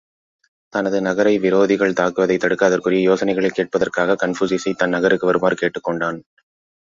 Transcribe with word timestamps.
தனது 0.73 1.01
நகரை 1.01 1.39
விரோதிகள் 1.39 1.93
தாக்குவதைத் 1.93 2.39
தடுக்க, 2.39 2.65
அதற்குரிய 2.65 3.09
யோசனைகளைக் 3.09 3.57
கேட்பதற்காகக் 3.57 4.21
கன்பூசியசைத் 4.23 4.75
தன் 4.75 4.89
நகருக்கு 4.89 5.25
வருமாறு 5.25 5.55
கேட்டுக் 5.55 5.83
கொண்டான். 5.83 6.19